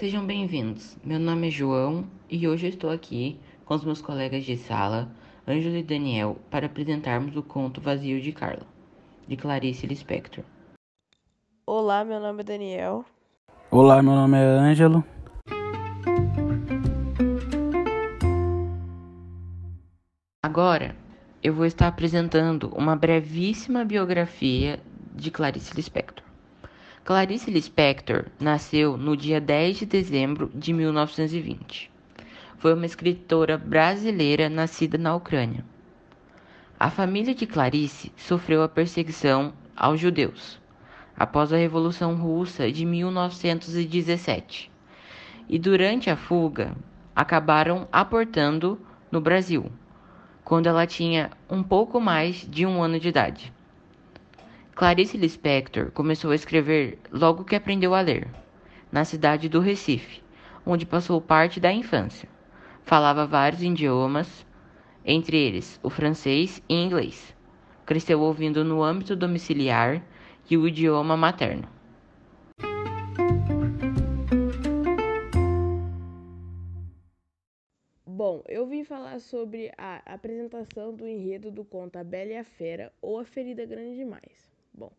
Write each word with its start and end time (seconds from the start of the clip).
Sejam 0.00 0.24
bem-vindos. 0.24 0.96
Meu 1.04 1.18
nome 1.18 1.48
é 1.48 1.50
João 1.50 2.06
e 2.26 2.48
hoje 2.48 2.66
eu 2.66 2.70
estou 2.70 2.88
aqui 2.88 3.38
com 3.66 3.74
os 3.74 3.84
meus 3.84 4.00
colegas 4.00 4.46
de 4.46 4.56
sala, 4.56 5.14
Ângelo 5.46 5.76
e 5.76 5.82
Daniel, 5.82 6.38
para 6.50 6.64
apresentarmos 6.64 7.36
o 7.36 7.42
conto 7.42 7.82
Vazio 7.82 8.18
de 8.18 8.32
Carla, 8.32 8.66
de 9.28 9.36
Clarice 9.36 9.86
Lispector. 9.86 10.42
Olá, 11.66 12.02
meu 12.02 12.18
nome 12.18 12.40
é 12.40 12.44
Daniel. 12.44 13.04
Olá, 13.70 14.02
meu 14.02 14.14
nome 14.14 14.38
é 14.38 14.42
Ângelo. 14.42 15.04
Agora, 20.42 20.96
eu 21.42 21.52
vou 21.52 21.66
estar 21.66 21.88
apresentando 21.88 22.70
uma 22.74 22.96
brevíssima 22.96 23.84
biografia 23.84 24.80
de 25.14 25.30
Clarice 25.30 25.76
Lispector. 25.76 26.29
Clarice 27.02 27.50
Lispector 27.50 28.26
nasceu 28.38 28.96
no 28.96 29.16
dia 29.16 29.40
10 29.40 29.78
de 29.78 29.86
dezembro 29.86 30.50
de 30.54 30.70
1920. 30.72 31.90
Foi 32.58 32.74
uma 32.74 32.84
escritora 32.84 33.56
brasileira 33.56 34.50
nascida 34.50 34.98
na 34.98 35.16
Ucrânia. 35.16 35.64
A 36.78 36.90
família 36.90 37.34
de 37.34 37.46
Clarice 37.46 38.12
sofreu 38.16 38.62
a 38.62 38.68
perseguição 38.68 39.54
aos 39.74 39.98
judeus 39.98 40.60
após 41.16 41.52
a 41.52 41.56
Revolução 41.56 42.14
Russa 42.16 42.70
de 42.70 42.84
1917 42.84 44.70
e 45.48 45.58
durante 45.58 46.10
a 46.10 46.16
fuga 46.16 46.76
acabaram 47.16 47.88
aportando 47.90 48.78
no 49.10 49.22
Brasil, 49.22 49.72
quando 50.44 50.66
ela 50.66 50.86
tinha 50.86 51.30
um 51.48 51.62
pouco 51.62 51.98
mais 51.98 52.46
de 52.48 52.66
um 52.66 52.82
ano 52.82 53.00
de 53.00 53.08
idade. 53.08 53.52
Clarice 54.80 55.18
Lispector 55.18 55.90
começou 55.92 56.30
a 56.30 56.34
escrever 56.34 56.98
logo 57.12 57.44
que 57.44 57.54
aprendeu 57.54 57.94
a 57.94 58.00
ler, 58.00 58.26
na 58.90 59.04
cidade 59.04 59.46
do 59.46 59.60
Recife, 59.60 60.22
onde 60.64 60.86
passou 60.86 61.20
parte 61.20 61.60
da 61.60 61.70
infância. 61.70 62.26
Falava 62.82 63.26
vários 63.26 63.62
idiomas, 63.62 64.46
entre 65.04 65.36
eles 65.36 65.78
o 65.82 65.90
francês 65.90 66.62
e 66.66 66.74
inglês. 66.74 67.36
Cresceu 67.84 68.22
ouvindo 68.22 68.64
no 68.64 68.82
âmbito 68.82 69.14
domiciliar 69.14 70.02
e 70.50 70.56
o 70.56 70.66
idioma 70.66 71.14
materno. 71.14 71.68
Bom, 78.06 78.42
eu 78.48 78.66
vim 78.66 78.82
falar 78.82 79.20
sobre 79.20 79.70
a 79.76 80.00
apresentação 80.06 80.94
do 80.94 81.06
enredo 81.06 81.50
do 81.50 81.66
conto 81.66 81.98
A 81.98 82.02
Bela 82.02 82.30
e 82.30 82.38
a 82.38 82.44
Fera 82.44 82.90
ou 83.02 83.18
A 83.18 83.26
Ferida 83.26 83.66
Grande 83.66 83.96
Demais. 83.96 84.50
Bom, 84.72 84.92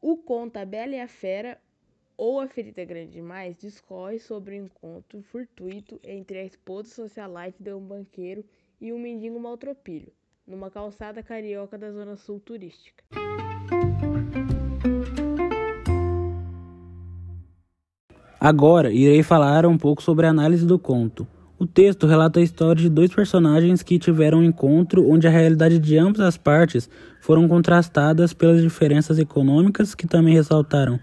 o 0.00 0.16
conto 0.16 0.56
A 0.56 0.64
Bela 0.64 0.94
e 0.94 1.00
a 1.00 1.08
Fera 1.08 1.58
ou 2.16 2.40
A 2.40 2.48
Ferida 2.48 2.84
Grande 2.84 3.12
Demais 3.12 3.56
discorre 3.56 4.18
sobre 4.18 4.58
o 4.58 4.62
um 4.62 4.64
encontro 4.66 5.22
fortuito 5.22 6.00
entre 6.02 6.38
a 6.38 6.44
esposa 6.44 6.88
socialite 6.88 7.62
de 7.62 7.72
um 7.72 7.80
banqueiro 7.80 8.44
e 8.80 8.92
um 8.92 8.98
mendigo 8.98 9.38
maltropilho, 9.38 10.12
numa 10.46 10.70
calçada 10.70 11.22
carioca 11.22 11.76
da 11.76 11.90
zona 11.90 12.16
sul 12.16 12.40
turística. 12.40 13.04
Agora 18.38 18.92
irei 18.92 19.22
falar 19.22 19.66
um 19.66 19.76
pouco 19.76 20.02
sobre 20.02 20.26
a 20.26 20.30
análise 20.30 20.66
do 20.66 20.78
conto. 20.78 21.26
O 21.58 21.66
texto 21.66 22.06
relata 22.06 22.38
a 22.38 22.42
história 22.42 22.82
de 22.82 22.90
dois 22.90 23.10
personagens 23.10 23.82
que 23.82 23.98
tiveram 23.98 24.40
um 24.40 24.44
encontro 24.44 25.08
onde 25.10 25.26
a 25.26 25.30
realidade 25.30 25.78
de 25.78 25.96
ambas 25.96 26.20
as 26.20 26.36
partes 26.36 26.86
foram 27.18 27.48
contrastadas 27.48 28.34
pelas 28.34 28.60
diferenças 28.60 29.18
econômicas 29.18 29.94
que 29.94 30.06
também 30.06 30.34
ressaltaram 30.34 31.00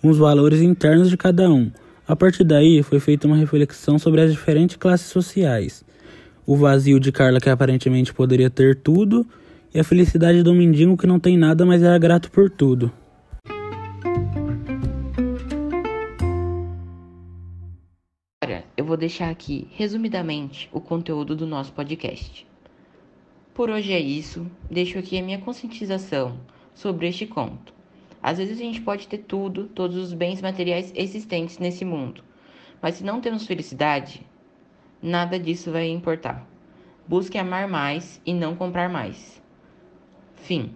os 0.00 0.16
valores 0.16 0.60
internos 0.60 1.10
de 1.10 1.16
cada 1.16 1.50
um. 1.50 1.72
A 2.06 2.14
partir 2.14 2.44
daí 2.44 2.84
foi 2.84 3.00
feita 3.00 3.26
uma 3.26 3.36
reflexão 3.36 3.98
sobre 3.98 4.20
as 4.20 4.30
diferentes 4.30 4.76
classes 4.76 5.08
sociais. 5.08 5.84
O 6.46 6.56
vazio 6.56 7.00
de 7.00 7.10
Carla 7.10 7.40
que 7.40 7.50
aparentemente 7.50 8.14
poderia 8.14 8.48
ter 8.48 8.76
tudo 8.76 9.26
e 9.74 9.80
a 9.80 9.84
felicidade 9.84 10.40
do 10.44 10.54
mendigo 10.54 10.96
que 10.96 11.06
não 11.08 11.18
tem 11.18 11.36
nada, 11.36 11.66
mas 11.66 11.82
era 11.82 11.98
grato 11.98 12.30
por 12.30 12.48
tudo. 12.48 12.92
Vou 18.86 18.96
deixar 18.96 19.28
aqui, 19.28 19.68
resumidamente, 19.72 20.68
o 20.72 20.80
conteúdo 20.80 21.34
do 21.34 21.46
nosso 21.46 21.72
podcast. 21.72 22.46
Por 23.52 23.68
hoje 23.68 23.92
é 23.92 23.98
isso, 23.98 24.46
deixo 24.70 24.98
aqui 24.98 25.18
a 25.18 25.22
minha 25.22 25.40
conscientização 25.40 26.38
sobre 26.74 27.08
este 27.08 27.26
conto. 27.26 27.74
Às 28.22 28.38
vezes 28.38 28.58
a 28.58 28.62
gente 28.62 28.80
pode 28.80 29.08
ter 29.08 29.18
tudo, 29.18 29.64
todos 29.64 29.96
os 29.96 30.12
bens 30.12 30.40
materiais 30.40 30.92
existentes 30.94 31.58
nesse 31.58 31.84
mundo, 31.84 32.22
mas 32.80 32.96
se 32.96 33.04
não 33.04 33.20
temos 33.20 33.46
felicidade, 33.46 34.24
nada 35.02 35.38
disso 35.38 35.72
vai 35.72 35.88
importar. 35.88 36.46
Busque 37.08 37.38
amar 37.38 37.68
mais 37.68 38.20
e 38.24 38.32
não 38.32 38.56
comprar 38.56 38.88
mais. 38.88 39.42
Fim. 40.34 40.74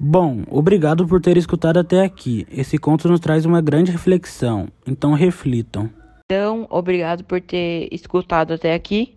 Bom, 0.00 0.44
obrigado 0.48 1.06
por 1.08 1.20
ter 1.20 1.36
escutado 1.36 1.78
até 1.78 2.04
aqui. 2.04 2.46
Esse 2.50 2.78
conto 2.78 3.08
nos 3.08 3.18
traz 3.18 3.44
uma 3.44 3.60
grande 3.60 3.90
reflexão, 3.90 4.68
então 4.86 5.12
reflitam. 5.12 5.90
Então, 6.24 6.66
obrigado 6.70 7.24
por 7.24 7.40
ter 7.40 7.88
escutado 7.90 8.52
até 8.52 8.74
aqui. 8.74 9.16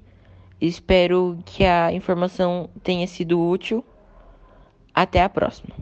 Espero 0.59 1.37
que 1.45 1.63
a 1.65 1.91
informação 1.93 2.69
tenha 2.83 3.05
sido 3.05 3.39
útil. 3.39 3.83
Até 4.93 5.21
a 5.21 5.29
próxima. 5.29 5.73